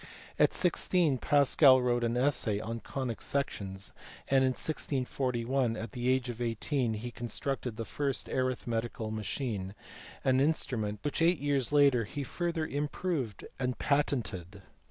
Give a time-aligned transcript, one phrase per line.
[0.39, 3.91] At sixteen Pascal wrote an essay on conic sections;
[4.27, 9.75] and in 1641, at the age of eighteen, he constructed the first arithmetical machine,
[10.23, 14.63] an instrument which eight years later he further improved and patented.